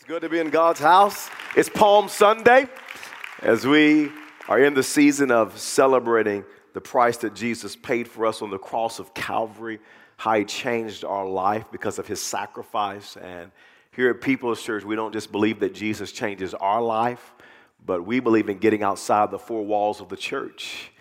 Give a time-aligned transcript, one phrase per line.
[0.00, 1.28] It's good to be in God's house.
[1.54, 2.68] It's Palm Sunday
[3.42, 4.10] as we
[4.48, 6.42] are in the season of celebrating
[6.72, 9.78] the price that Jesus paid for us on the cross of Calvary,
[10.16, 13.18] how he changed our life because of his sacrifice.
[13.18, 13.52] And
[13.92, 17.34] here at People's Church, we don't just believe that Jesus changes our life,
[17.84, 20.92] but we believe in getting outside the four walls of the church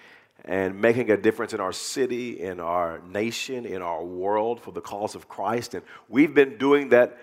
[0.43, 4.81] and making a difference in our city, in our nation, in our world for the
[4.81, 5.73] cause of Christ.
[5.73, 7.17] And we've been doing that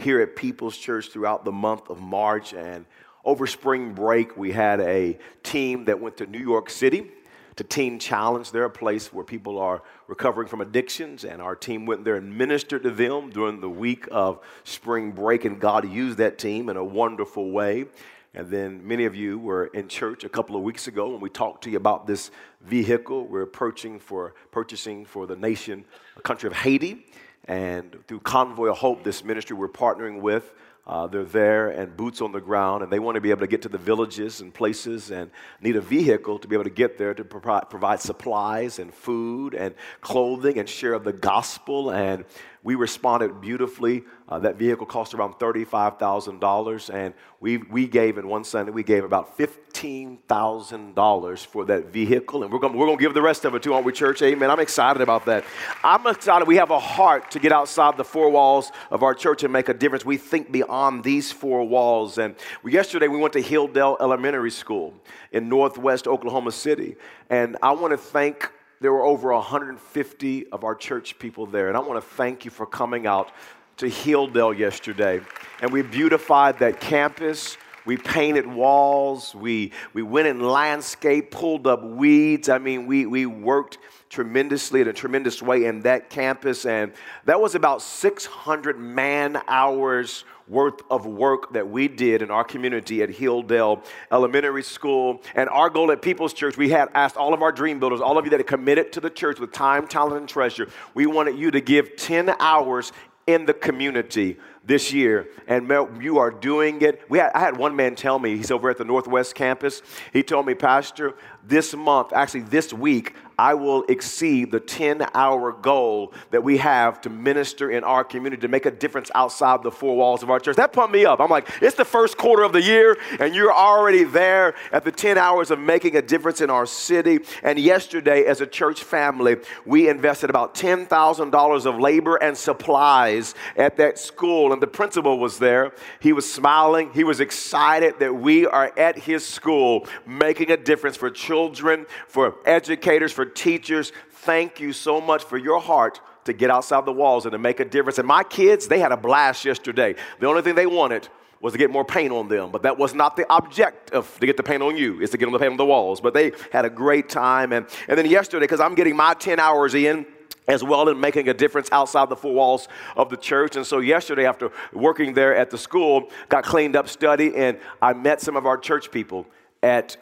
[0.00, 2.54] here at People's Church throughout the month of March.
[2.54, 2.86] And
[3.24, 7.10] over spring break, we had a team that went to New York City
[7.56, 8.50] to Teen Challenge.
[8.50, 12.36] They're a place where people are recovering from addictions, and our team went there and
[12.36, 16.78] ministered to them during the week of spring break, and God used that team in
[16.78, 17.84] a wonderful way.
[18.32, 21.28] And then many of you were in church a couple of weeks ago when we
[21.28, 22.30] talked to you about this
[22.62, 25.84] vehicle we're purchasing for, purchasing for the nation,
[26.16, 27.04] a country of Haiti.
[27.50, 30.52] And through Convoy of Hope, this ministry we're partnering with,
[30.86, 33.48] uh, they're there and boots on the ground, and they want to be able to
[33.48, 36.96] get to the villages and places and need a vehicle to be able to get
[36.96, 41.90] there to provide, provide supplies and food and clothing and share of the gospel.
[41.90, 42.24] And
[42.62, 44.04] we responded beautifully.
[44.28, 49.02] Uh, that vehicle cost around $35,000, and we, we gave in one Sunday, we gave
[49.02, 53.62] about $15,000 for that vehicle, and we're going we're gonna give the rest of it
[53.62, 54.22] to, aren't we, church?
[54.22, 54.48] Amen.
[54.50, 55.44] I'm excited about that.
[55.82, 59.42] I'm excited we have a heart to get outside the four walls of our church
[59.42, 60.04] and make a difference.
[60.04, 62.18] We think beyond these four walls.
[62.18, 64.94] And yesterday, we went to Hilldale Elementary School
[65.32, 66.94] in northwest Oklahoma City,
[67.30, 71.68] and I want to thank there were over 150 of our church people there.
[71.68, 73.30] And I want to thank you for coming out
[73.76, 75.20] to Hilldale yesterday.
[75.60, 77.58] And we beautified that campus.
[77.84, 79.34] We painted walls.
[79.34, 82.48] We, we went in landscape, pulled up weeds.
[82.48, 86.64] I mean, we, we worked tremendously in a tremendous way in that campus.
[86.64, 86.92] And
[87.26, 93.02] that was about 600 man hours worth of work that we did in our community
[93.02, 95.22] at Hilldale Elementary School.
[95.34, 98.18] And our goal at People's Church, we had asked all of our dream builders, all
[98.18, 101.38] of you that are committed to the church with time, talent, and treasure, we wanted
[101.38, 102.92] you to give 10 hours
[103.26, 107.02] in the community this year, and Mel, you are doing it.
[107.08, 109.82] We had, I had one man tell me, he's over at the Northwest campus.
[110.12, 111.14] He told me, Pastor,
[111.44, 117.00] this month, actually this week, I will exceed the 10 hour goal that we have
[117.00, 120.38] to minister in our community, to make a difference outside the four walls of our
[120.38, 120.56] church.
[120.56, 121.20] That pumped me up.
[121.20, 124.92] I'm like, it's the first quarter of the year, and you're already there at the
[124.92, 127.20] 10 hours of making a difference in our city.
[127.42, 133.78] And yesterday, as a church family, we invested about $10,000 of labor and supplies at
[133.78, 134.52] that school.
[134.52, 135.72] And the principal was there.
[136.00, 140.98] He was smiling, he was excited that we are at his school making a difference
[140.98, 146.50] for children, for educators, for teachers, thank you so much for your heart to get
[146.50, 147.98] outside the walls and to make a difference.
[147.98, 149.94] And my kids, they had a blast yesterday.
[150.18, 151.08] The only thing they wanted
[151.40, 154.36] was to get more paint on them, but that was not the objective to get
[154.36, 156.00] the paint on you, is to get them the paint on the walls.
[156.00, 157.52] But they had a great time.
[157.52, 160.04] And, and then yesterday, because I'm getting my 10 hours in,
[160.48, 163.56] as well in making a difference outside the four walls of the church.
[163.56, 167.92] And so yesterday, after working there at the school, got cleaned up, study, and I
[167.92, 169.26] met some of our church people
[169.62, 169.96] at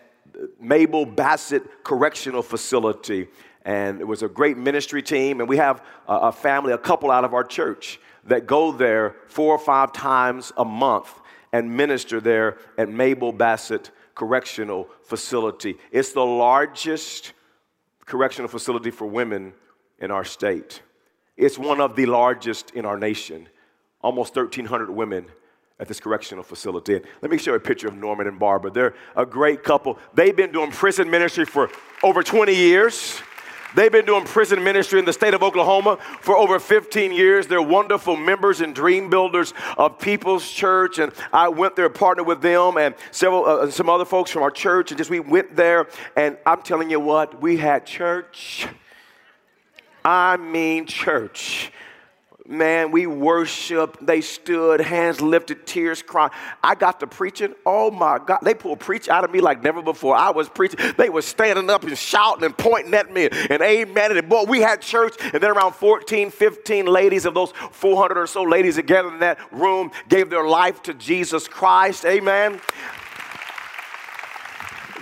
[0.60, 3.28] Mabel Bassett Correctional Facility.
[3.65, 5.41] And it was a great ministry team.
[5.41, 9.16] And we have a, a family, a couple out of our church that go there
[9.26, 11.12] four or five times a month
[11.53, 15.76] and minister there at Mabel Bassett Correctional Facility.
[15.91, 17.32] It's the largest
[18.05, 19.53] correctional facility for women
[19.99, 20.82] in our state.
[21.37, 23.49] It's one of the largest in our nation.
[24.03, 25.26] Almost 1,300 women
[25.81, 26.97] at this correctional facility.
[26.97, 28.71] And let me show you a picture of Norman and Barbara.
[28.71, 29.99] They're a great couple.
[30.15, 31.71] They've been doing prison ministry for
[32.03, 33.21] over 20 years.
[33.77, 37.47] They've been doing prison ministry in the state of Oklahoma for over 15 years.
[37.47, 42.41] They're wonderful members and dream builders of People's Church, and I went there, partnered with
[42.41, 45.87] them and several, uh, some other folks from our church, and just we went there.
[46.17, 48.67] And I'm telling you what, we had church.
[50.03, 51.71] I mean, church
[52.49, 53.99] man, we worship.
[54.01, 56.31] They stood, hands lifted, tears crying.
[56.65, 57.55] I got to preaching.
[57.67, 58.39] Oh my God.
[58.43, 60.17] They pulled preach out of me like never before.
[60.17, 60.81] I was preaching.
[60.97, 64.17] They were standing up and shouting and pointing at me and amen.
[64.17, 68.27] And boy, we had church, and then around 14, 15 ladies of those 400 or
[68.27, 72.06] so ladies that gathered in that room gave their life to Jesus Christ.
[72.06, 72.61] Amen.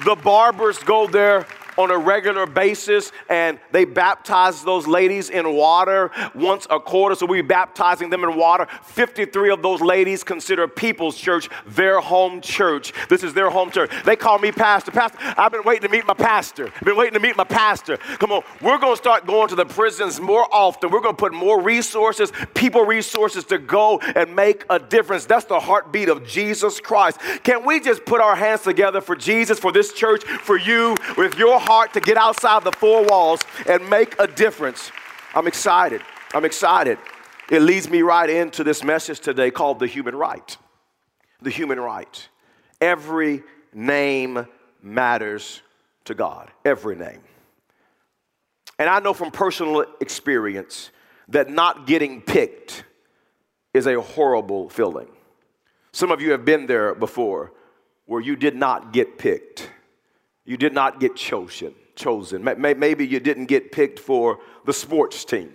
[0.04, 1.46] The barbers go there
[1.76, 7.14] on a regular basis, and they baptize those ladies in water once a quarter.
[7.14, 8.66] So we're baptizing them in water.
[8.84, 12.92] 53 of those ladies consider People's Church their home church.
[13.08, 13.90] This is their home church.
[14.04, 14.90] They call me pastor.
[14.90, 16.68] Pastor, I've been waiting to meet my pastor.
[16.74, 17.96] I've been waiting to meet my pastor.
[17.96, 20.90] Come on, we're going to start going to the prisons more often.
[20.90, 25.26] We're going to put more resources, people resources to go and make a difference.
[25.26, 27.20] That's the heartbeat of Jesus Christ.
[27.42, 31.38] Can we just put our hands together for Jesus, for this church, for you, with
[31.38, 34.90] your heart to get outside the four walls and make a difference?
[35.34, 36.00] I'm excited.
[36.32, 36.98] I'm excited.
[37.50, 40.56] It leads me right into this message today called the human right.
[41.42, 42.28] The human right.
[42.80, 43.42] Every
[43.72, 44.46] name
[44.82, 45.62] matters
[46.04, 46.50] to God.
[46.64, 47.20] Every name.
[48.78, 50.90] And I know from personal experience
[51.28, 52.84] that not getting picked
[53.74, 55.08] is a horrible feeling.
[55.92, 57.52] Some of you have been there before
[58.06, 59.70] where you did not get picked.
[60.46, 61.74] You did not get chosen.
[61.94, 62.42] Chosen.
[62.44, 65.52] Maybe you didn't get picked for the sports team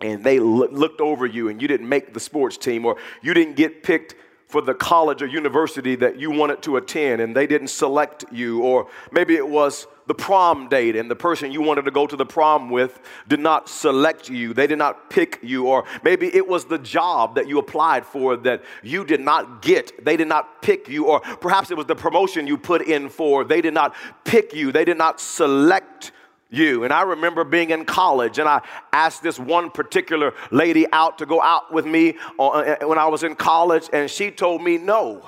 [0.00, 3.56] and they looked over you and you didn't make the sports team or you didn't
[3.56, 4.14] get picked
[4.50, 8.62] for the college or university that you wanted to attend and they didn't select you,
[8.62, 12.16] or maybe it was the prom date and the person you wanted to go to
[12.16, 12.98] the prom with
[13.28, 17.36] did not select you, they did not pick you, or maybe it was the job
[17.36, 21.20] that you applied for that you did not get, they did not pick you, or
[21.20, 23.94] perhaps it was the promotion you put in for, they did not
[24.24, 26.10] pick you, they did not select
[26.50, 26.84] you.
[26.84, 28.60] And I remember being in college and I
[28.92, 33.06] asked this one particular lady out to go out with me uh, uh, when I
[33.06, 35.24] was in college, and she told me no.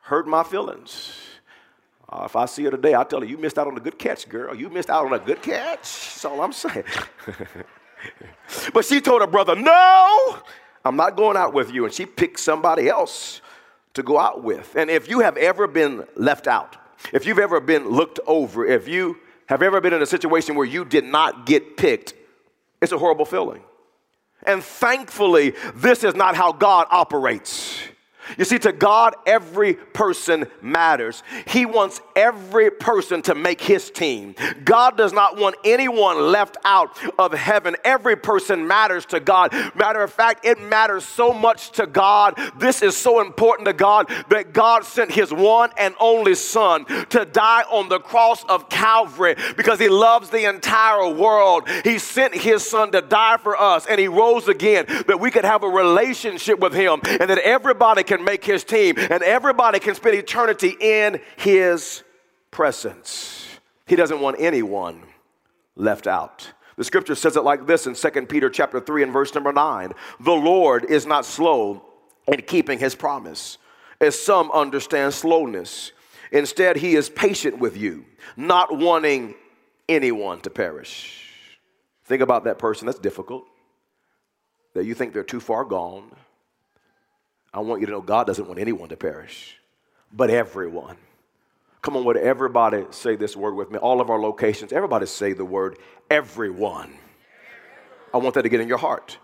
[0.00, 1.12] Hurt my feelings.
[2.08, 3.98] Uh, if I see her today, I'll tell her, You missed out on a good
[3.98, 4.54] catch, girl.
[4.54, 5.80] You missed out on a good catch.
[5.80, 6.84] That's all I'm saying.
[8.74, 10.38] but she told her brother, No,
[10.84, 11.84] I'm not going out with you.
[11.84, 13.40] And she picked somebody else
[13.94, 14.74] to go out with.
[14.76, 16.76] And if you have ever been left out,
[17.12, 20.54] if you've ever been looked over, if you have you ever been in a situation
[20.54, 22.14] where you did not get picked?
[22.80, 23.62] It's a horrible feeling.
[24.44, 27.81] And thankfully, this is not how God operates.
[28.38, 31.22] You see, to God, every person matters.
[31.46, 34.34] He wants every person to make his team.
[34.64, 37.76] God does not want anyone left out of heaven.
[37.84, 39.52] Every person matters to God.
[39.74, 42.38] Matter of fact, it matters so much to God.
[42.56, 47.24] This is so important to God that God sent his one and only Son to
[47.24, 51.68] die on the cross of Calvary because he loves the entire world.
[51.84, 55.44] He sent his Son to die for us and he rose again that we could
[55.44, 59.94] have a relationship with him and that everybody can make his team, and everybody can
[59.94, 62.02] spend eternity in his
[62.50, 63.46] presence.
[63.86, 65.02] He doesn't want anyone
[65.76, 66.52] left out.
[66.76, 69.92] The scripture says it like this in 2 Peter chapter 3 and verse number 9.
[70.20, 71.82] The Lord is not slow
[72.28, 73.56] in keeping his promise,
[73.98, 75.92] as some understand slowness.
[76.32, 78.04] Instead, he is patient with you,
[78.36, 79.34] not wanting
[79.88, 81.30] anyone to perish.
[82.04, 83.46] Think about that person that's difficult,
[84.74, 86.10] that you think they're too far gone,
[87.54, 89.58] I want you to know God doesn't want anyone to perish,
[90.12, 90.96] but everyone.
[91.82, 93.78] Come on, would everybody say this word with me?
[93.78, 95.78] All of our locations, everybody say the word
[96.10, 96.94] everyone.
[98.14, 99.18] I want that to get in your heart.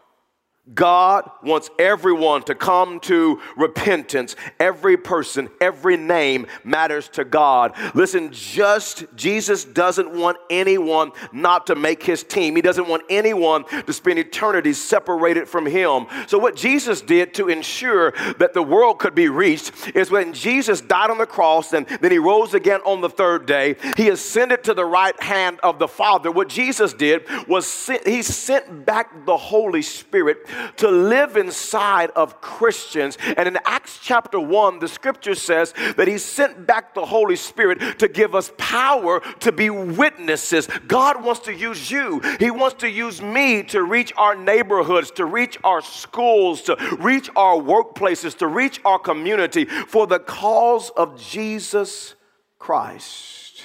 [0.74, 4.36] God wants everyone to come to repentance.
[4.60, 7.74] Every person, every name matters to God.
[7.94, 12.56] Listen, just Jesus doesn't want anyone not to make his team.
[12.56, 16.06] He doesn't want anyone to spend eternity separated from him.
[16.26, 20.80] So, what Jesus did to ensure that the world could be reached is when Jesus
[20.80, 24.64] died on the cross and then he rose again on the third day, he ascended
[24.64, 26.30] to the right hand of the Father.
[26.30, 30.38] What Jesus did was he sent back the Holy Spirit
[30.76, 33.18] to live inside of Christians.
[33.36, 37.98] And in Acts chapter 1, the scripture says that He sent back the Holy Spirit
[37.98, 40.68] to give us power to be witnesses.
[40.86, 45.24] God wants to use you, He wants to use me to reach our neighborhoods, to
[45.24, 51.20] reach our schools, to reach our workplaces, to reach our community for the cause of
[51.20, 52.14] Jesus
[52.58, 53.62] Christ.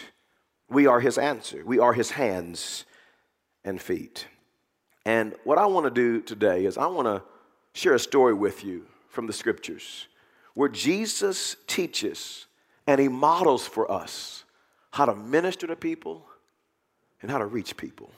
[0.69, 2.85] We are His answer, we are His hands
[3.63, 4.27] and feet.
[5.05, 7.21] And what I want to do today is I want to
[7.73, 10.07] share a story with you from the scriptures
[10.53, 12.45] where Jesus teaches
[12.87, 14.43] and he models for us
[14.91, 16.25] how to minister to people
[17.21, 18.11] and how to reach people.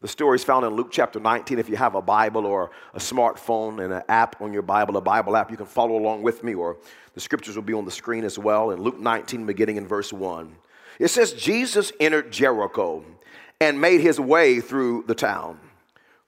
[0.00, 1.58] The story is found in Luke chapter 19.
[1.58, 5.00] If you have a Bible or a smartphone and an app on your Bible, a
[5.00, 6.76] Bible app, you can follow along with me, or
[7.14, 8.70] the scriptures will be on the screen as well.
[8.70, 10.54] In Luke 19, beginning in verse 1,
[11.00, 13.04] it says, Jesus entered Jericho
[13.60, 15.58] and made his way through the town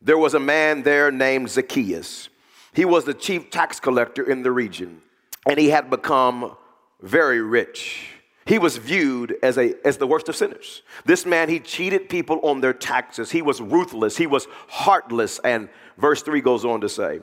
[0.02, 2.28] there was a man there named Zacchaeus.
[2.72, 5.02] He was the chief tax collector in the region,
[5.46, 6.56] and he had become
[7.02, 8.10] very rich.
[8.46, 10.82] he was viewed as, a, as the worst of sinners.
[11.04, 13.30] This man, he cheated people on their taxes.
[13.30, 14.16] He was ruthless.
[14.16, 15.38] He was heartless.
[15.44, 17.20] And verse 3 goes on to say,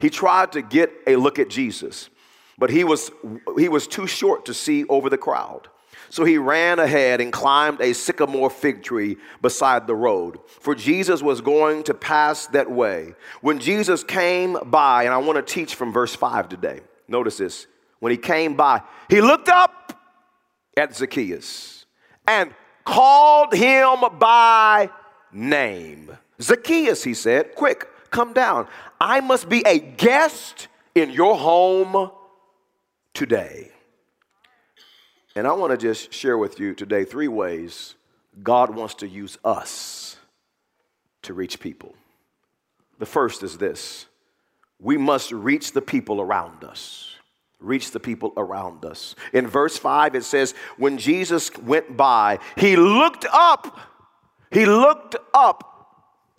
[0.00, 2.08] he tried to get a look at Jesus,
[2.56, 3.10] but he was,
[3.58, 5.68] he was too short to see over the crowd.
[6.10, 11.22] So he ran ahead and climbed a sycamore fig tree beside the road, for Jesus
[11.22, 13.14] was going to pass that way.
[13.40, 16.80] When Jesus came by, and I want to teach from verse 5 today.
[17.06, 17.68] Notice this.
[18.00, 19.92] When he came by, he looked up
[20.76, 21.86] at Zacchaeus
[22.26, 22.52] and
[22.84, 24.90] called him by
[25.32, 26.10] name.
[26.40, 28.66] Zacchaeus, he said, quick, come down.
[29.00, 32.10] I must be a guest in your home
[33.14, 33.70] today.
[35.36, 37.94] And I want to just share with you today three ways
[38.42, 40.16] God wants to use us
[41.22, 41.94] to reach people.
[42.98, 44.06] The first is this
[44.78, 47.10] we must reach the people around us
[47.60, 49.14] reach the people around us.
[49.32, 53.78] In verse 5, it says, When Jesus went by, he looked up.
[54.50, 55.66] He looked up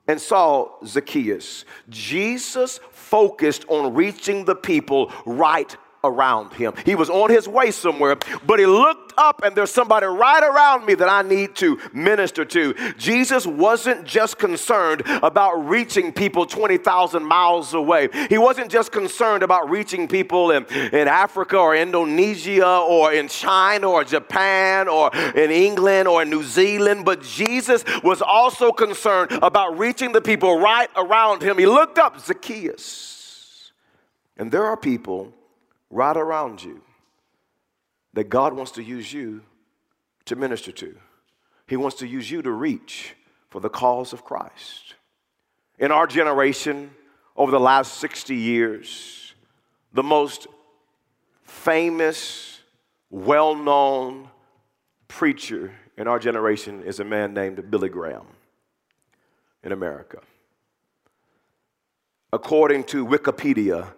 [0.07, 1.63] and saw Zacchaeus.
[1.89, 6.73] Jesus focused on reaching the people right around him.
[6.85, 10.85] He was on his way somewhere, but he looked up and there's somebody right around
[10.85, 12.73] me that I need to minister to.
[12.97, 18.09] Jesus wasn't just concerned about reaching people 20,000 miles away.
[18.29, 23.89] He wasn't just concerned about reaching people in, in Africa or Indonesia or in China
[23.89, 29.77] or Japan or in England or in New Zealand, but Jesus was also concerned about
[29.77, 31.57] reaching the people right around him.
[31.57, 33.71] He looked up Zacchaeus.
[34.37, 35.33] And there are people
[35.91, 36.81] right around you
[38.13, 39.41] that God wants to use you
[40.25, 40.95] to minister to.
[41.67, 43.15] He wants to use you to reach
[43.49, 44.95] for the cause of Christ.
[45.77, 46.91] In our generation,
[47.35, 49.33] over the last 60 years,
[49.93, 50.47] the most
[51.43, 52.59] famous,
[53.09, 54.29] well known
[55.07, 58.25] preacher in our generation is a man named Billy Graham
[59.63, 60.19] in America.
[62.33, 63.93] According to Wikipedia,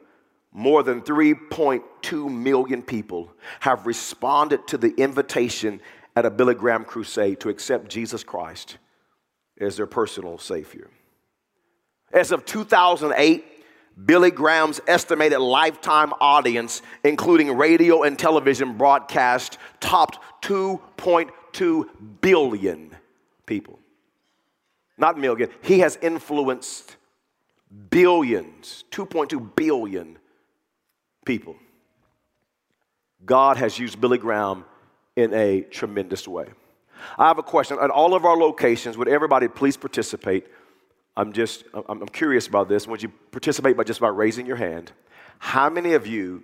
[0.53, 5.81] more than 3.2 million people have responded to the invitation
[6.15, 8.77] at a Billy Graham crusade to accept Jesus Christ
[9.59, 10.89] as their personal Savior.
[12.11, 13.45] As of 2008,
[14.05, 21.89] Billy Graham's estimated lifetime audience, including radio and television broadcast, topped 2.2
[22.21, 22.95] billion
[23.45, 23.79] people.
[24.97, 26.95] Not million, he has influenced
[27.89, 30.17] billions, 2.2 billion
[31.25, 31.55] people.
[33.25, 34.65] God has used Billy Graham
[35.15, 36.47] in a tremendous way.
[37.17, 37.77] I have a question.
[37.81, 40.47] At all of our locations, would everybody please participate?
[41.15, 42.87] I'm just, I'm curious about this.
[42.87, 44.91] Would you participate by just by raising your hand?
[45.37, 46.43] How many of you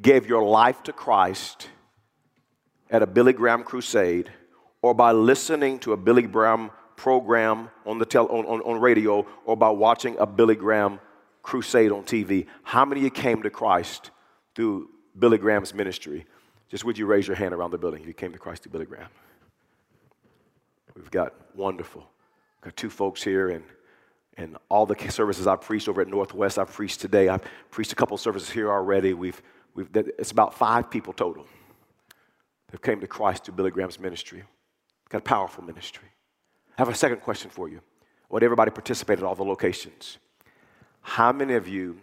[0.00, 1.68] gave your life to Christ
[2.90, 4.30] at a Billy Graham crusade
[4.82, 9.26] or by listening to a Billy Graham program on, the tel- on, on, on radio
[9.44, 11.00] or by watching a Billy Graham
[11.44, 12.46] crusade on TV.
[12.64, 14.10] How many of you came to Christ
[14.56, 16.26] through Billy Graham's ministry?
[16.68, 18.02] Just would you raise your hand around the building?
[18.02, 19.08] You came to Christ through Billy Graham.
[20.96, 22.00] We've got wonderful.
[22.56, 23.62] We've got two folks here, and
[24.36, 27.28] and all the services I've preached over at Northwest, I've preached today.
[27.28, 29.14] I've preached a couple services here already.
[29.14, 29.40] We've,
[29.74, 31.46] we've, it's about five people total
[32.72, 34.42] that came to Christ through Billy Graham's ministry.
[35.08, 36.08] Got a powerful ministry.
[36.76, 37.80] I have a second question for you.
[38.28, 40.18] What everybody participated at all the locations?
[41.04, 42.00] How many of you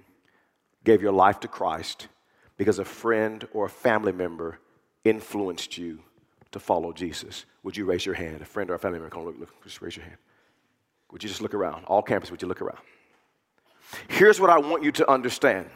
[0.84, 2.08] gave your life to Christ
[2.56, 4.60] because a friend or a family member
[5.04, 6.00] influenced you
[6.52, 7.46] to follow Jesus?
[7.64, 8.42] Would you raise your hand?
[8.42, 10.18] A friend or a family member, come look, look, just raise your hand.
[11.12, 11.84] Would you just look around?
[11.86, 12.78] All campus, would you look around?
[14.08, 15.68] Here's what I want you to understand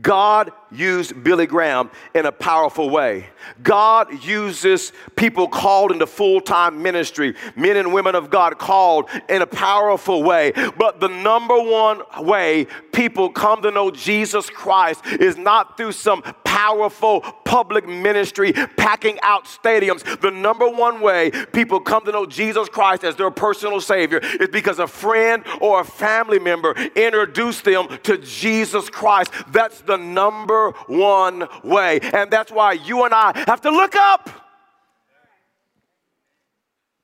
[0.00, 3.28] God used Billy Graham in a powerful way.
[3.62, 9.42] God uses people called into full time ministry, men and women of God called in
[9.42, 10.52] a powerful way.
[10.78, 16.22] But the number one way people come to know Jesus Christ is not through some
[16.54, 20.20] powerful public ministry packing out stadiums.
[20.20, 24.50] The number one way people come to know Jesus Christ as their personal Savior is
[24.50, 29.32] because a friend or a family member introduced them to Jesus Christ.
[29.48, 31.98] That's the number one way.
[32.00, 34.30] And that's why you and I have to look up.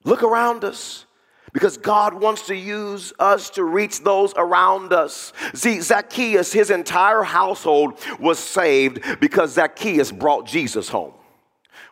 [0.04, 1.06] Look around us
[1.52, 5.32] because God wants to use us to reach those around us.
[5.54, 11.14] See, Zacchaeus, his entire household was saved because Zacchaeus brought Jesus home.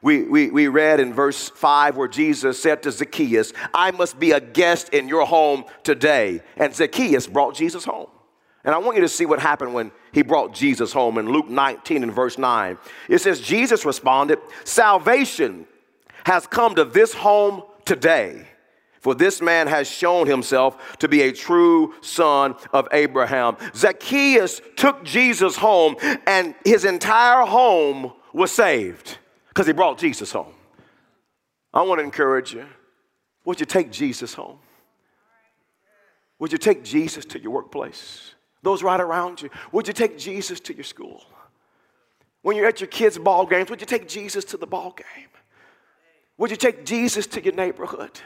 [0.00, 4.30] We, we, we read in verse 5 where Jesus said to Zacchaeus, I must be
[4.30, 6.40] a guest in your home today.
[6.56, 8.08] And Zacchaeus brought Jesus home.
[8.64, 11.48] And I want you to see what happened when he brought Jesus home in Luke
[11.48, 12.78] 19 and verse 9.
[13.08, 15.66] It says, Jesus responded, Salvation
[16.24, 18.46] has come to this home today.
[19.00, 23.56] For this man has shown himself to be a true son of Abraham.
[23.74, 30.52] Zacchaeus took Jesus home, and his entire home was saved because he brought Jesus home.
[31.72, 32.66] I want to encourage you.
[33.44, 34.58] Would you take Jesus home?
[36.38, 38.34] Would you take Jesus to your workplace?
[38.62, 39.50] Those right around you.
[39.72, 41.24] Would you take Jesus to your school?
[42.42, 45.28] When you're at your kids' ball games, would you take Jesus to the ball game?
[46.36, 48.20] Would you take Jesus to your neighborhood?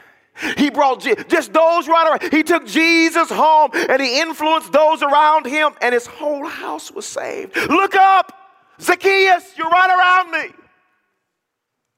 [0.57, 2.33] He brought just those right around.
[2.33, 7.05] He took Jesus home and he influenced those around him, and his whole house was
[7.05, 7.55] saved.
[7.55, 8.33] Look up,
[8.81, 10.55] Zacchaeus, you're right around me.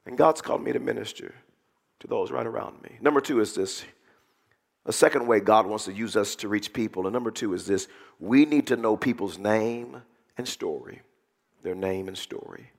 [0.05, 1.33] And God's called me to minister
[1.99, 2.97] to those right around me.
[3.01, 3.83] Number two is this
[4.85, 7.07] a second way God wants to use us to reach people.
[7.07, 7.87] And number two is this
[8.19, 10.01] we need to know people's name
[10.37, 11.01] and story.
[11.63, 12.71] Their name and story.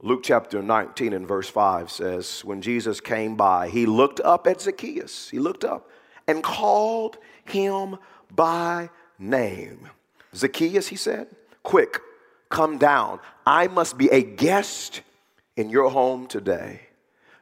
[0.00, 4.60] Luke chapter 19 and verse 5 says, When Jesus came by, he looked up at
[4.60, 5.28] Zacchaeus.
[5.28, 5.90] He looked up
[6.28, 7.96] and called him
[8.34, 9.88] by name.
[10.34, 11.28] Zacchaeus, he said,
[11.64, 12.00] quick,
[12.48, 13.18] come down.
[13.44, 15.02] I must be a guest
[15.56, 16.82] in your home today.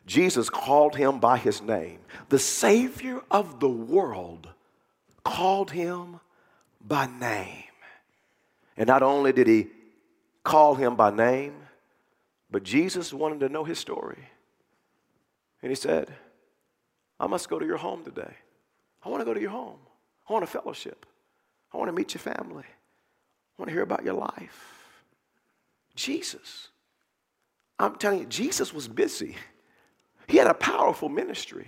[0.06, 1.98] Jesus called him by his name.
[2.28, 4.48] The Savior of the world
[5.24, 6.20] called him
[6.80, 7.64] by name.
[8.76, 9.66] And not only did he
[10.44, 11.54] call him by name,
[12.56, 14.16] but Jesus wanted to know his story.
[15.60, 16.10] And he said,
[17.20, 18.32] I must go to your home today.
[19.04, 19.76] I want to go to your home.
[20.26, 21.04] I want a fellowship.
[21.74, 22.64] I want to meet your family.
[22.64, 24.94] I want to hear about your life.
[25.96, 26.68] Jesus.
[27.78, 29.36] I'm telling you, Jesus was busy.
[30.26, 31.66] He had a powerful ministry.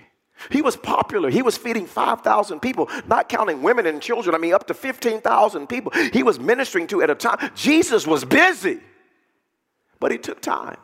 [0.50, 1.28] He was popular.
[1.28, 4.34] He was feeding 5,000 people, not counting women and children.
[4.34, 7.50] I mean, up to 15,000 people he was ministering to at a time.
[7.54, 8.80] Jesus was busy,
[10.00, 10.78] but he took time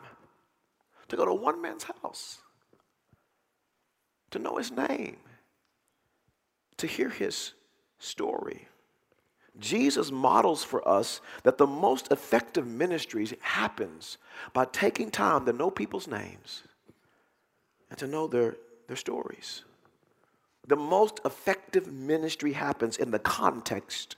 [1.07, 2.39] to go to one man's house,
[4.31, 5.17] to know his name,
[6.77, 7.53] to hear his
[7.99, 8.67] story.
[9.57, 14.17] Jesus models for us that the most effective ministry happens
[14.53, 16.63] by taking time to know people's names
[17.89, 18.57] and to know their,
[18.87, 19.63] their stories.
[20.67, 24.17] The most effective ministry happens in the context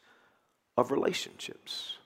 [0.78, 1.97] of relationships.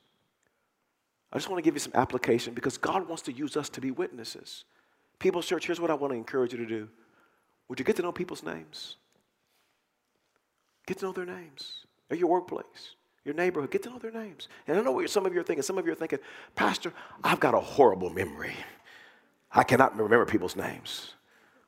[1.31, 3.81] I just want to give you some application because God wants to use us to
[3.81, 4.65] be witnesses.
[5.19, 6.89] People's Church, here's what I want to encourage you to do.
[7.70, 8.98] Would you get to know people's names?
[10.87, 13.72] Get to know their names at your workplace, your neighborhood.
[13.72, 14.50] Get to know their names.
[14.67, 15.63] And I know what some of you are thinking.
[15.63, 16.20] Some of you are thinking,
[16.55, 16.91] Pastor,
[17.24, 18.55] I've got a horrible memory.
[19.51, 21.13] I cannot remember people's names.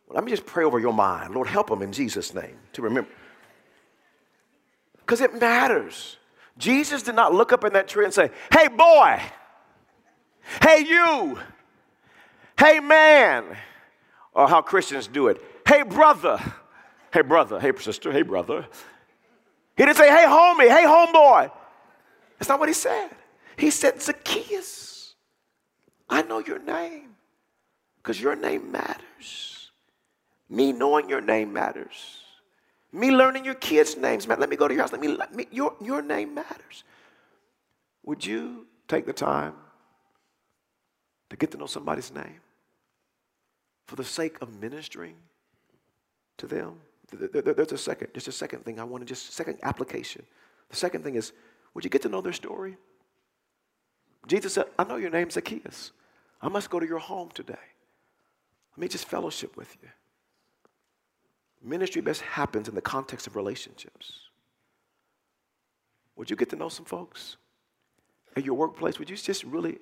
[0.10, 1.34] Let me just pray over your mind.
[1.34, 3.10] Lord, help them in Jesus' name to remember.
[4.98, 6.18] Because it matters.
[6.58, 9.22] Jesus did not look up in that tree and say, Hey, boy,
[10.62, 11.40] hey, you,
[12.60, 13.58] hey, man,
[14.34, 15.42] or how Christians do it.
[15.68, 16.40] Hey, brother,
[17.14, 18.66] hey, brother, hey, sister, hey, brother.
[19.76, 21.52] He didn't say, Hey, homie, hey, homeboy.
[22.38, 23.10] That's not what he said.
[23.58, 25.16] He said, Zacchaeus,
[26.10, 27.16] I know your name
[27.98, 29.72] because your name matters.
[30.50, 32.20] Me knowing your name matters.
[32.92, 34.28] Me learning your kids' names.
[34.28, 34.92] Let me go to your house.
[34.92, 36.84] Let me, let me your, your name matters.
[38.04, 39.54] Would you take the time
[41.34, 42.40] to get to know somebody's name
[43.88, 45.16] for the sake of ministering
[46.38, 46.76] to them?
[47.12, 50.24] There's a second, just a second thing I want to just, second application.
[50.70, 51.34] The second thing is,
[51.74, 52.78] would you get to know their story?
[54.28, 55.92] Jesus said, I know your name's Zacchaeus.
[56.40, 57.54] I must go to your home today.
[58.74, 59.90] Let me just fellowship with you.
[61.64, 64.20] Ministry best happens in the context of relationships.
[66.16, 67.38] Would you get to know some folks
[68.36, 69.00] at your workplace?
[69.00, 69.80] Would you just really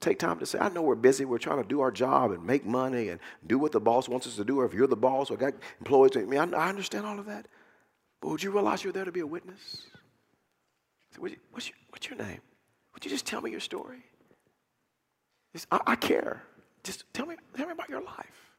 [0.00, 2.44] take time to say, I know we're busy, we're trying to do our job and
[2.44, 4.96] make money and do what the boss wants us to do, or if you're the
[4.96, 7.46] boss or got employees, I mean, I, understand all of that.
[8.20, 9.86] But would you realize you're there to be a witness?
[11.14, 12.40] So you, what's, your, what's your name?
[12.94, 14.02] Would you just tell me your story?
[15.70, 16.42] I, I care.
[16.82, 18.52] Just tell me, tell me about your life.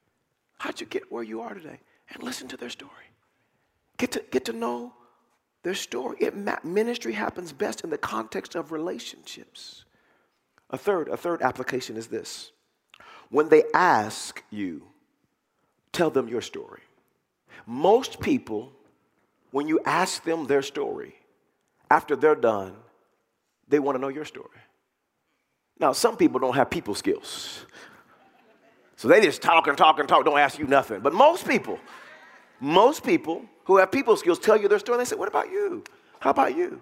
[0.57, 1.79] How'd you get where you are today?
[2.13, 2.91] and listen to their story.
[3.97, 4.93] Get to, get to know
[5.63, 6.17] their story.
[6.19, 6.33] It,
[6.65, 9.85] ministry happens best in the context of relationships.
[10.71, 12.51] A third, a third application is this.
[13.29, 14.83] When they ask you,
[15.91, 16.81] tell them your story.
[17.65, 18.71] Most people,
[19.51, 21.15] when you ask them their story,
[21.89, 22.73] after they're done,
[23.67, 24.47] they want to know your story.
[25.79, 27.65] Now, some people don't have people skills.
[28.95, 31.01] So they just talk and talk and talk, don't ask you nothing.
[31.01, 31.79] But most people,
[32.59, 35.49] most people who have people skills tell you their story and they say, What about
[35.49, 35.83] you?
[36.19, 36.81] How about you?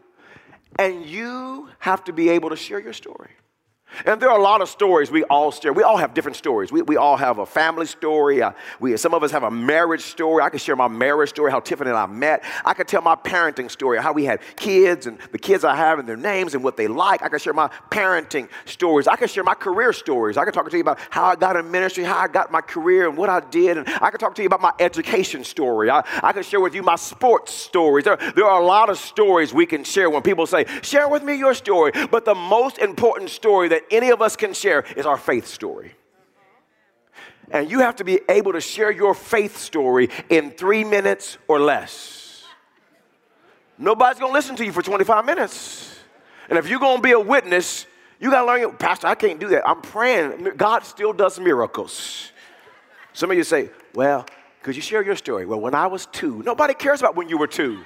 [0.77, 3.29] And you have to be able to share your story.
[4.05, 5.73] And there are a lot of stories we all share.
[5.73, 6.71] We all have different stories.
[6.71, 8.41] We, we all have a family story.
[8.41, 10.43] Uh, we, some of us have a marriage story.
[10.43, 12.43] I can share my marriage story, how Tiffany and I met.
[12.63, 15.99] I can tell my parenting story, how we had kids and the kids I have
[15.99, 17.21] and their names and what they like.
[17.21, 19.07] I can share my parenting stories.
[19.07, 20.37] I can share my career stories.
[20.37, 22.61] I can talk to you about how I got in ministry, how I got my
[22.61, 23.77] career and what I did.
[23.77, 25.89] And I can talk to you about my education story.
[25.89, 28.05] I, I can share with you my sports stories.
[28.05, 31.23] There, there are a lot of stories we can share when people say, share with
[31.23, 31.91] me your story.
[32.11, 35.47] But the most important story that that any of us can share is our faith
[35.47, 35.93] story.
[37.51, 41.59] And you have to be able to share your faith story in three minutes or
[41.59, 42.43] less.
[43.77, 45.97] Nobody's gonna listen to you for 25 minutes.
[46.49, 47.85] And if you're gonna be a witness,
[48.19, 48.75] you gotta learn.
[48.75, 49.67] Pastor, I can't do that.
[49.67, 50.51] I'm praying.
[50.57, 52.31] God still does miracles.
[53.13, 54.25] Some of you say, Well,
[54.61, 55.45] could you share your story?
[55.45, 57.83] Well, when I was two, nobody cares about when you were two.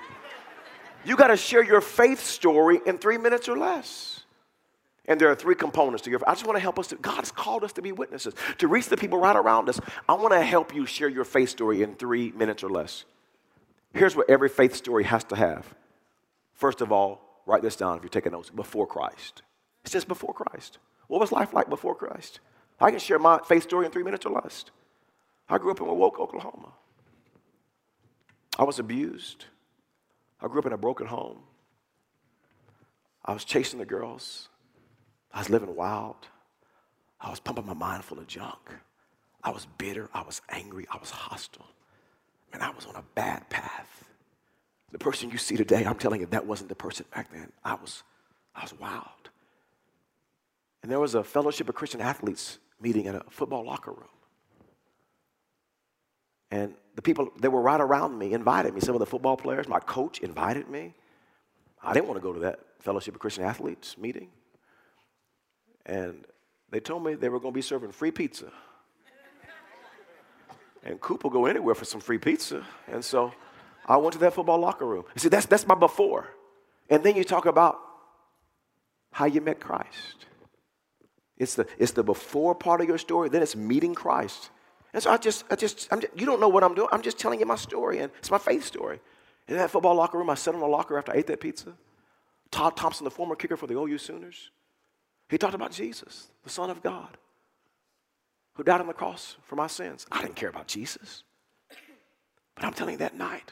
[1.06, 4.12] You gotta share your faith story in three minutes or less.
[5.06, 6.22] And there are three components to your.
[6.28, 6.88] I just want to help us.
[6.88, 9.80] To, God has called us to be witnesses, to reach the people right around us.
[10.08, 13.04] I want to help you share your faith story in three minutes or less.
[13.94, 15.76] Here's what every faith story has to have.
[16.54, 18.50] First of all, write this down if you're taking notes.
[18.50, 19.42] Before Christ.
[19.84, 20.78] It says before Christ.
[21.08, 22.39] What was life like before Christ?
[22.80, 24.66] I can share my faith story in three minutes or less.
[25.50, 26.72] I grew up in Woke, Oklahoma.
[28.58, 29.46] I was abused.
[30.42, 31.39] I grew up in a broken home.
[33.26, 34.50] I was chasing the girls.
[35.34, 36.28] I was living wild.
[37.19, 38.60] I was pumping my mind full of junk.
[39.43, 40.10] I was bitter.
[40.13, 40.86] I was angry.
[40.91, 41.67] I was hostile.
[42.52, 44.06] And I was on a bad path.
[44.91, 47.52] The person you see today, I'm telling you, that wasn't the person back then.
[47.63, 48.04] I was,
[48.56, 49.32] I was wild.
[50.84, 54.10] And there was a fellowship of Christian athletes meeting in a football locker room.
[56.52, 58.82] And the people that were right around me invited me.
[58.82, 60.93] Some of the football players, my coach invited me.
[61.82, 64.30] I didn't want to go to that fellowship of Christian athletes meeting.
[65.86, 66.26] And
[66.69, 68.52] they told me they were going to be serving free pizza.
[70.84, 72.65] and Coop will go anywhere for some free pizza.
[72.88, 73.34] And so
[73.86, 75.04] I went to that football locker room.
[75.15, 76.28] You see, that's, that's my before.
[76.89, 77.80] And then you talk about
[79.12, 80.26] how you met Christ.
[81.38, 84.50] It's the, it's the before part of your story, then it's meeting Christ.
[84.93, 86.88] And so I just, I just, just, you don't know what I'm doing.
[86.91, 89.00] I'm just telling you my story, and it's my faith story.
[89.48, 91.74] In that football locker room, I sat on the locker after I ate that pizza.
[92.52, 94.52] Todd Thompson, the former kicker for the OU Sooners,
[95.34, 97.17] he talked about Jesus, the Son of God,
[98.54, 100.06] who died on the cross for my sins.
[100.12, 101.24] I didn't care about Jesus.
[102.54, 103.52] But I'm telling you that night,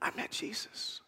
[0.00, 1.02] I met Jesus.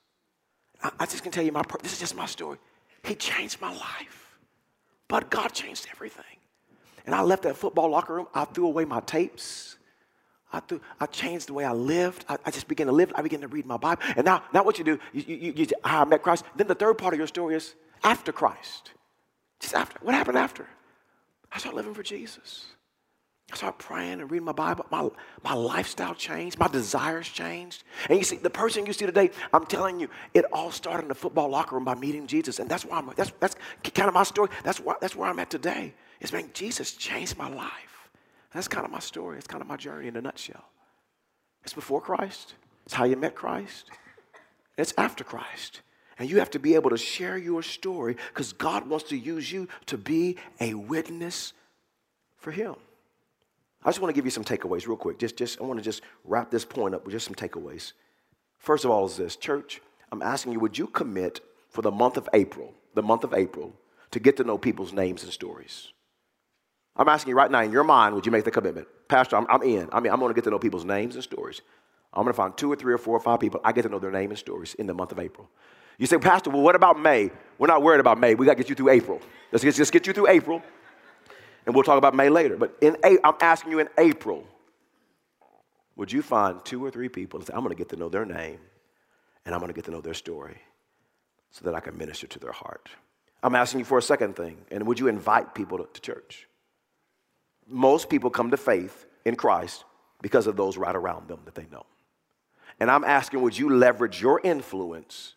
[0.83, 2.59] I, I just can tell you, my, this is just my story.
[3.05, 4.37] He changed my life.
[5.09, 6.25] But God changed everything.
[7.07, 8.27] And I left that football locker room.
[8.35, 9.79] I threw away my tapes.
[10.53, 12.27] I, threw, I changed the way I lived.
[12.29, 13.15] I, I, just began to live.
[13.15, 14.03] I began to read my Bible.
[14.15, 16.45] And now, now what you do, you, you, you, I met Christ.
[16.55, 18.93] Then the third part of your story is after Christ.
[19.61, 19.99] Just after.
[20.03, 20.67] What happened after?
[21.53, 22.67] I started living for Jesus.
[23.53, 24.87] I started praying and reading my Bible.
[24.91, 25.09] My,
[25.43, 26.59] my lifestyle changed.
[26.59, 27.85] My desires changed.
[28.09, 31.09] And you see, the person you see today, I'm telling you, it all started in
[31.09, 32.59] the football locker room by meeting Jesus.
[32.59, 33.55] And that's why I'm, that's, that's
[33.95, 34.49] kind of my story.
[34.65, 35.95] That's, why, that's where I'm at today.
[36.21, 38.09] It's been Jesus changed my life.
[38.53, 39.37] And that's kind of my story.
[39.37, 40.65] It's kind of my journey in a nutshell.
[41.65, 42.55] It's before Christ.
[42.87, 43.91] It's how you met Christ.
[44.77, 45.83] It's after Christ.
[46.19, 49.51] And you have to be able to share your story because God wants to use
[49.51, 51.53] you to be a witness
[52.37, 52.77] for Him.
[53.83, 55.19] I just want to give you some takeaways real quick.
[55.19, 57.93] Just, just I want to just wrap this point up with just some takeaways.
[58.59, 62.17] First of all, is this church, I'm asking you, would you commit for the month
[62.17, 63.75] of April, the month of April,
[64.13, 65.93] to get to know people's names and stories?
[66.97, 68.87] I'm asking you right now, in your mind, would you make the commitment?
[69.09, 69.89] Pastor, I'm, I'm in.
[69.93, 71.61] I mean, I'm going to get to know people's names and stories.
[72.13, 73.61] I'm going to find two or three or four or five people.
[73.65, 75.51] I get to know their name and stories in the month of April.
[75.99, 77.31] You say, Pastor, well, what about May?
[77.59, 78.35] We're not worried about May.
[78.35, 79.21] We got to get you through April.
[79.53, 80.63] Let's just, get you through April,
[81.65, 82.57] and we'll talk about May later.
[82.57, 84.45] But in I'm asking you in April,
[85.97, 88.09] would you find two or three people and say, I'm going to get to know
[88.09, 88.59] their name,
[89.47, 90.61] and I'm going to get to know their story
[91.53, 92.89] so that I can minister to their heart?
[93.45, 96.49] I'm asking you for a second thing, and would you invite people to, to church?
[97.69, 99.85] Most people come to faith in Christ
[100.21, 101.87] because of those right around them that they know.
[102.81, 105.35] And I'm asking, would you leverage your influence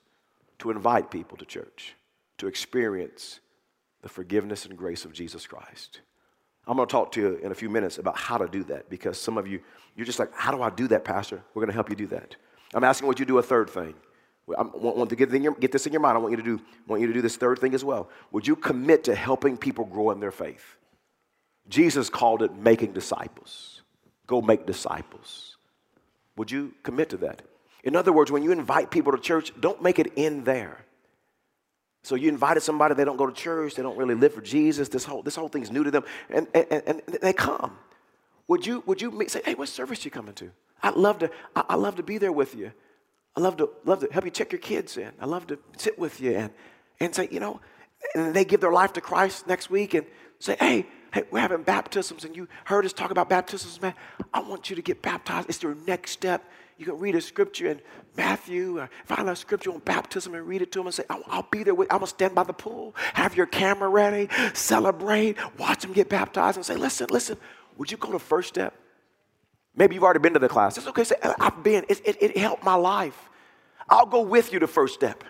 [0.60, 1.96] to invite people to church,
[2.38, 3.40] to experience
[4.02, 6.02] the forgiveness and grace of Jesus Christ.
[6.68, 8.90] I'm going to talk to you in a few minutes about how to do that
[8.90, 9.62] because some of you,
[9.96, 11.42] you're just like, how do I do that, Pastor?
[11.54, 12.36] We're going to help you do that.
[12.74, 13.94] I'm asking would you do a third thing.
[14.58, 16.18] I want, to get, your, get, this in your mind.
[16.18, 18.10] I want you to do want you to do this third thing as well.
[18.32, 20.78] Would you commit to helping people grow in their faith?
[21.68, 23.82] Jesus called it making disciples.
[24.26, 25.58] Go make disciples.
[26.38, 27.42] Would you commit to that?
[27.84, 30.84] In other words, when you invite people to church, don't make it in there.
[32.04, 34.88] So you invited somebody, they don't go to church, they don't really live for Jesus,
[34.90, 37.78] this whole, this whole thing's new to them, and, and, and they come.
[38.48, 40.52] Would you, would you say, hey, what service you coming to?
[40.82, 42.72] I'd love to, I, love to be there with you.
[43.36, 45.12] I love to, love to help you check your kids in.
[45.20, 46.52] I love to sit with you and,
[47.00, 47.60] and say, you know,
[48.16, 50.06] and they give their life to Christ next week and
[50.40, 53.94] say, hey, hey, we're having baptisms and you heard us talk about baptisms, man.
[54.34, 55.50] I want you to get baptized.
[55.50, 56.44] It's your next step
[56.78, 57.82] you can read a scripture in
[58.16, 61.24] Matthew, or find a scripture on baptism and read it to them and say, I'll,
[61.28, 65.38] I'll be there with, I'm gonna stand by the pool, have your camera ready, celebrate,
[65.58, 67.38] watch them get baptized and say, listen, listen,
[67.78, 68.76] would you go to first step?
[69.76, 70.78] Maybe you've already been to the class.
[70.78, 73.30] It's okay, say, I've been, it, it, it helped my life.
[73.90, 75.24] I'll go with you to first step.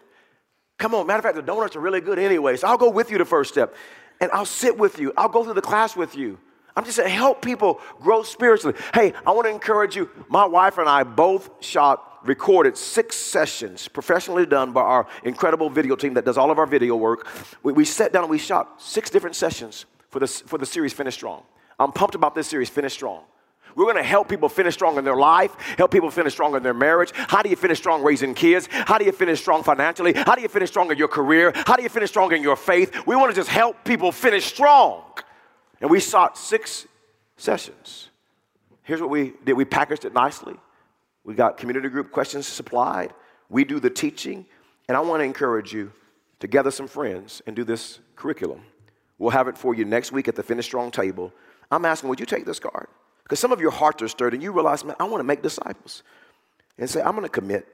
[0.77, 3.09] Come on, matter of fact, the donuts are really good anyway, so I'll go with
[3.09, 3.75] you to first step.
[4.19, 5.13] And I'll sit with you.
[5.15, 6.39] I'll go through the class with you.
[6.77, 8.77] I'm just saying, help people grow spiritually.
[8.93, 10.11] Hey, I want to encourage you.
[10.29, 15.95] My wife and I both shot, recorded six sessions, professionally done by our incredible video
[15.95, 17.27] team that does all of our video work.
[17.63, 20.93] We, we sat down and we shot six different sessions for, this, for the series
[20.93, 21.41] Finish Strong.
[21.79, 23.23] I'm pumped about this series, Finish Strong.
[23.75, 26.61] We're going to help people finish strong in their life, help people finish strong in
[26.61, 27.11] their marriage.
[27.13, 28.67] How do you finish strong raising kids?
[28.71, 30.13] How do you finish strong financially?
[30.13, 31.51] How do you finish strong in your career?
[31.55, 33.07] How do you finish strong in your faith?
[33.07, 35.03] We want to just help people finish strong.
[35.81, 36.87] And we sought six
[37.37, 38.09] sessions.
[38.83, 40.55] Here's what we did we packaged it nicely.
[41.23, 43.13] We got community group questions supplied.
[43.49, 44.45] We do the teaching.
[44.87, 45.91] And I want to encourage you
[46.39, 48.61] to gather some friends and do this curriculum.
[49.17, 51.33] We'll have it for you next week at the Finish Strong table.
[51.71, 52.87] I'm asking, would you take this card?
[53.23, 55.41] Because some of your hearts are stirred and you realize, man, I want to make
[55.41, 56.03] disciples.
[56.77, 57.67] And say, I'm going to commit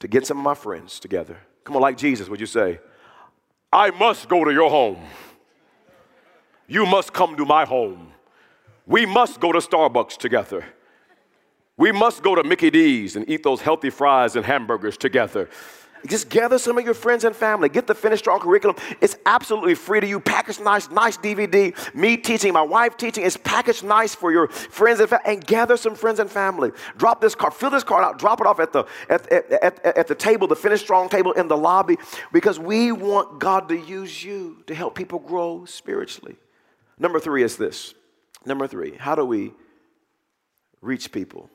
[0.00, 1.36] to get some of my friends together.
[1.62, 2.80] Come on, like Jesus, would you say,
[3.72, 4.98] I must go to your home.
[6.66, 8.12] You must come to my home.
[8.86, 10.64] We must go to Starbucks together.
[11.76, 15.48] We must go to Mickey D's and eat those healthy fries and hamburgers together.
[16.06, 17.70] Just gather some of your friends and family.
[17.70, 18.76] Get the Finish Strong curriculum.
[19.00, 20.20] It's absolutely free to you.
[20.20, 21.74] Packaged nice, nice DVD.
[21.94, 23.24] Me teaching, my wife teaching.
[23.24, 25.24] It's packaged nice for your friends and family.
[25.26, 26.72] And gather some friends and family.
[26.98, 29.84] Drop this card, fill this card out, drop it off at the at, at, at,
[29.84, 31.96] at the table, the Finish Strong table in the lobby,
[32.32, 36.36] because we want God to use you to help people grow spiritually.
[36.98, 37.94] Number three is this.
[38.46, 39.52] Number three, how do we
[40.80, 41.50] reach people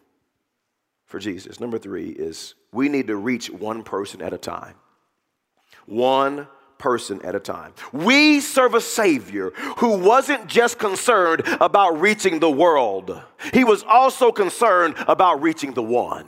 [1.05, 1.59] for Jesus?
[1.59, 4.75] Number three is we need to reach one person at a time.
[5.85, 6.47] One
[6.77, 7.73] person at a time.
[7.91, 13.21] We serve a Savior who wasn't just concerned about reaching the world,
[13.53, 16.27] He was also concerned about reaching the one.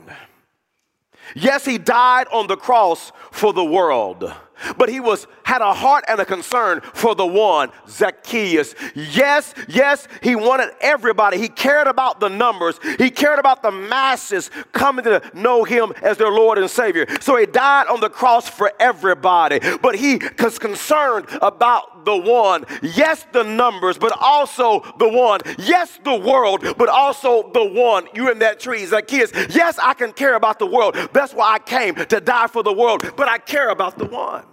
[1.34, 4.32] Yes, He died on the cross for the world
[4.76, 8.74] but he was had a heart and a concern for the one zacchaeus.
[8.94, 11.38] Yes yes he wanted everybody.
[11.38, 12.78] He cared about the numbers.
[12.98, 17.06] He cared about the masses coming to know him as their lord and savior.
[17.20, 19.60] So he died on the cross for everybody.
[19.80, 22.64] But he was concerned about the one.
[22.82, 25.40] Yes the numbers but also the one.
[25.58, 28.08] Yes the world but also the one.
[28.14, 29.32] You in that tree zacchaeus.
[29.54, 30.96] Yes i can care about the world.
[31.12, 33.12] That's why i came to die for the world.
[33.16, 34.44] But i care about the one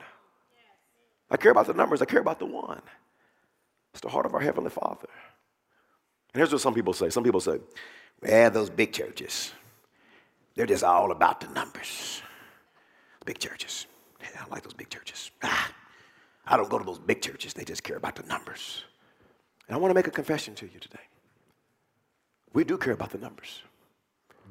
[1.32, 2.82] I care about the numbers, I care about the one.
[3.94, 5.10] It's the heart of our Heavenly Father.
[6.34, 7.60] And here's what some people say some people say,
[8.22, 9.52] well, those big churches,
[10.56, 12.22] they're just all about the numbers.
[13.26, 13.86] Big churches.
[14.22, 15.32] Yeah, I like those big churches.
[15.44, 15.72] Ah,
[16.46, 18.84] I don't go to those big churches, they just care about the numbers.
[19.68, 21.00] And I want to make a confession to you today.
[22.54, 23.62] We do care about the numbers,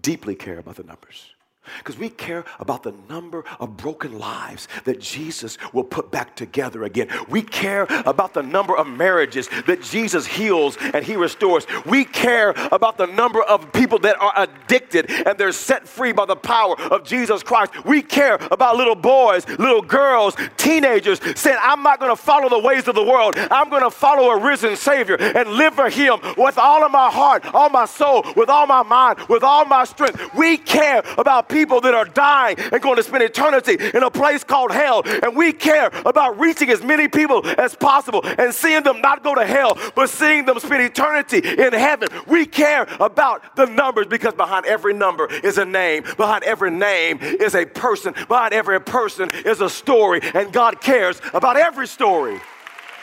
[0.01, 1.33] deeply care about the numbers.
[1.79, 6.85] Because we care about the number of broken lives that Jesus will put back together
[6.85, 7.09] again.
[7.29, 11.67] We care about the number of marriages that Jesus heals and he restores.
[11.87, 16.27] We care about the number of people that are addicted and they're set free by
[16.27, 17.85] the power of Jesus Christ.
[17.85, 22.59] We care about little boys, little girls, teenagers saying, I'm not going to follow the
[22.59, 23.35] ways of the world.
[23.51, 27.11] I'm going to follow a risen Savior and live for him with all of my
[27.11, 30.35] heart, all my soul, with all my mind, with all my strength.
[30.35, 34.11] We care about people people that are dying and going to spend eternity in a
[34.11, 35.03] place called hell.
[35.05, 39.35] And we care about reaching as many people as possible and seeing them not go
[39.35, 42.09] to hell, but seeing them spend eternity in heaven.
[42.29, 47.19] We care about the numbers because behind every number is a name, behind every name
[47.21, 52.41] is a person, behind every person is a story, and God cares about every story.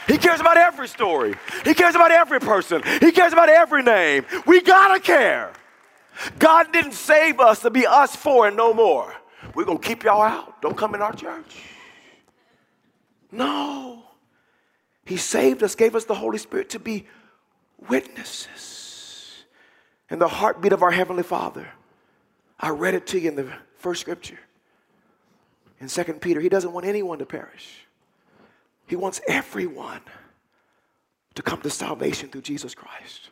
[0.08, 1.34] He cares about every story.
[1.66, 2.84] He cares about every person.
[3.02, 4.26] He cares about every name.
[4.46, 5.52] We gotta care.
[6.40, 9.14] God didn't save us to be us for and no more.
[9.54, 10.62] We're going to keep y'all out.
[10.62, 11.62] Don't come in our church.
[13.32, 14.04] No.
[15.06, 17.06] He saved us, gave us the Holy Spirit to be
[17.90, 19.44] witnesses.
[20.10, 21.68] And the heartbeat of our Heavenly Father.
[22.60, 24.40] I read it to you in the first scripture.
[25.80, 27.86] In Second Peter, he doesn't want anyone to perish.
[28.88, 30.02] He wants everyone
[31.34, 33.30] to come to salvation through Jesus Christ.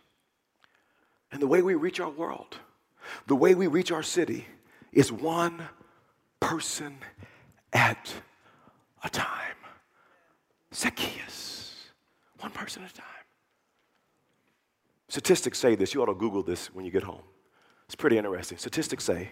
[1.32, 2.58] And the way we reach our world,
[3.28, 4.46] the way we reach our city,
[4.92, 5.62] is one
[6.40, 6.98] person
[7.72, 8.14] at
[9.04, 9.56] a time.
[10.74, 11.76] Zacchaeus,
[12.40, 13.06] one person at a time.
[15.10, 15.94] Statistics say this.
[15.94, 17.22] You ought to Google this when you get home.
[17.86, 18.58] It's pretty interesting.
[18.58, 19.32] Statistics say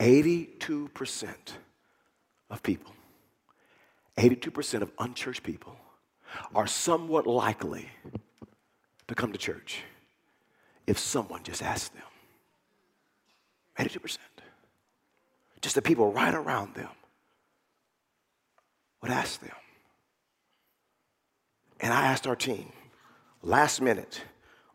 [0.00, 1.26] 82%
[2.50, 2.92] of people,
[4.16, 5.76] 82% of unchurched people
[6.54, 7.88] are somewhat likely
[9.06, 9.82] to come to church
[10.86, 12.02] if someone just asks them.
[13.78, 14.18] 82%.
[15.60, 16.88] Just the people right around them
[19.02, 19.54] would ask them.
[21.80, 22.72] And I asked our team
[23.42, 24.22] last minute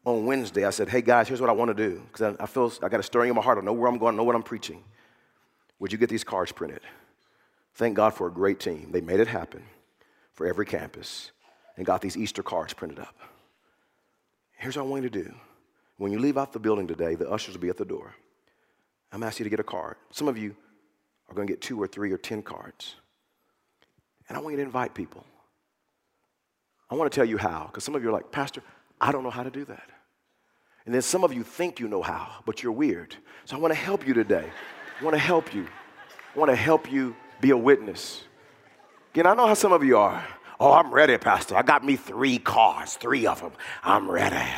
[0.05, 2.01] on Wednesday, I said, hey guys, here's what I want to do.
[2.11, 3.57] Because I, I, feel I got a stirring in my heart.
[3.57, 4.83] I know where I'm going, I know what I'm preaching.
[5.79, 6.81] Would you get these cards printed?
[7.75, 8.89] Thank God for a great team.
[8.91, 9.63] They made it happen
[10.33, 11.31] for every campus
[11.77, 13.15] and got these Easter cards printed up.
[14.53, 15.33] Here's what I want you to do.
[15.97, 18.15] When you leave out the building today, the ushers will be at the door.
[19.13, 19.95] I'm asking you to get a card.
[20.12, 20.56] Some of you
[21.30, 22.95] are going to get two or three or ten cards.
[24.28, 25.23] And I want you to invite people.
[26.89, 28.62] I want to tell you how, because some of you are like, Pastor,
[28.99, 29.89] I don't know how to do that.
[30.86, 33.15] And then some of you think you know how, but you're weird.
[33.45, 34.49] So I want to help you today.
[34.99, 35.67] I want to help you.
[36.36, 38.23] I want to help you be a witness.
[39.13, 40.26] Again, I know how some of you are.
[40.65, 41.58] Oh, I'm ready, Pastor.
[41.58, 43.52] I got me three cars, three of them.
[43.84, 44.49] I'm ready.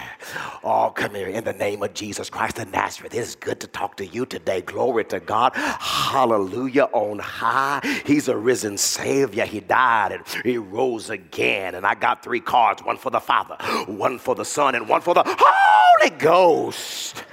[0.64, 1.30] Oh, come here.
[1.30, 4.28] In the name of Jesus Christ of Nazareth, it is good to talk to you
[4.28, 4.62] today.
[4.62, 5.54] Glory to God.
[5.56, 7.82] Hallelujah on high.
[8.06, 9.46] He's a risen Savior.
[9.46, 11.74] He died and He rose again.
[11.74, 13.56] And I got three cards one for the Father,
[13.92, 17.24] one for the Son, and one for the Holy Ghost.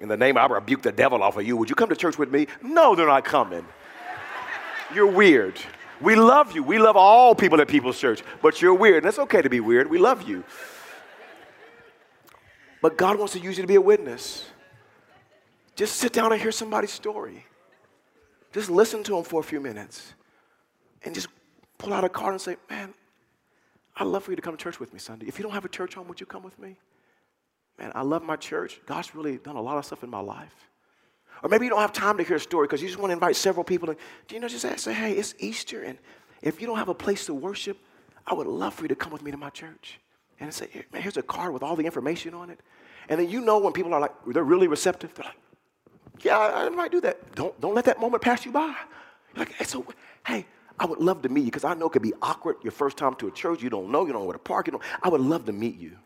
[0.00, 1.56] In the name, I rebuke the devil off of you.
[1.58, 2.48] Would you come to church with me?
[2.60, 3.64] No, they're not coming.
[4.92, 5.60] You're weird.
[6.00, 6.62] We love you.
[6.62, 9.04] We love all people at People's Church, but you're weird.
[9.04, 9.88] And it's okay to be weird.
[9.88, 10.44] We love you.
[12.82, 14.44] But God wants to use you to be a witness.
[15.74, 17.44] Just sit down and hear somebody's story.
[18.52, 20.14] Just listen to them for a few minutes
[21.02, 21.28] and just
[21.78, 22.94] pull out a card and say, Man,
[23.96, 25.26] I'd love for you to come to church with me Sunday.
[25.26, 26.76] If you don't have a church home, would you come with me?
[27.78, 28.80] Man, I love my church.
[28.86, 30.54] God's really done a lot of stuff in my life.
[31.42, 33.14] Or maybe you don't have time to hear a story because you just want to
[33.14, 33.90] invite several people.
[33.90, 35.82] And, do you know, just ask, say, hey, it's Easter.
[35.82, 35.98] And
[36.42, 37.78] if you don't have a place to worship,
[38.26, 40.00] I would love for you to come with me to my church.
[40.40, 42.60] And say, man, here's a card with all the information on it.
[43.08, 45.36] And then you know when people are like, they're really receptive, they're like,
[46.22, 47.34] yeah, I, I might do that.
[47.34, 48.74] Don't, don't let that moment pass you by.
[49.36, 49.86] Like, so,
[50.26, 50.46] hey,
[50.78, 52.96] I would love to meet you because I know it could be awkward your first
[52.96, 53.62] time to a church.
[53.62, 54.66] You don't know, you don't know where to park.
[54.66, 55.96] You know, I would love to meet you.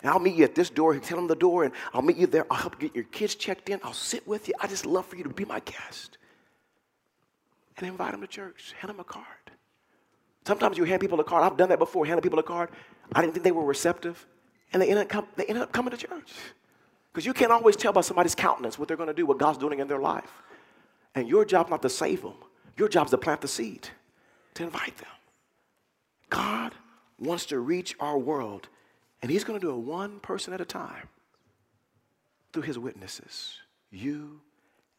[0.00, 0.96] And I'll meet you at this door.
[0.98, 2.46] Tell them the door, and I'll meet you there.
[2.50, 3.80] I'll help get your kids checked in.
[3.82, 4.54] I'll sit with you.
[4.60, 6.18] I just love for you to be my guest.
[7.76, 8.74] And invite them to church.
[8.78, 9.26] Hand them a card.
[10.46, 11.44] Sometimes you hand people a card.
[11.44, 12.06] I've done that before.
[12.06, 12.70] Handed people a card.
[13.12, 14.26] I didn't think they were receptive,
[14.72, 16.32] and they ended up, they up coming to church.
[17.12, 19.58] Because you can't always tell by somebody's countenance what they're going to do, what God's
[19.58, 20.30] doing in their life.
[21.14, 22.34] And your job not to save them.
[22.76, 23.88] Your job is to plant the seed,
[24.54, 25.08] to invite them.
[26.30, 26.74] God
[27.18, 28.68] wants to reach our world
[29.22, 31.08] and he's going to do it one person at a time
[32.52, 33.58] through his witnesses,
[33.90, 34.40] you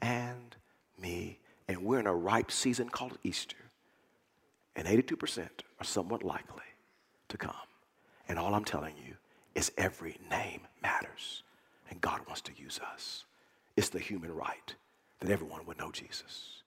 [0.01, 0.55] and
[1.01, 1.39] me.
[1.67, 3.57] And we're in a ripe season called Easter.
[4.75, 5.47] And 82%
[5.79, 6.63] are somewhat likely
[7.29, 7.53] to come.
[8.27, 9.15] And all I'm telling you
[9.55, 11.43] is every name matters.
[11.89, 13.25] And God wants to use us.
[13.75, 14.75] It's the human right
[15.19, 16.58] that everyone would know Jesus.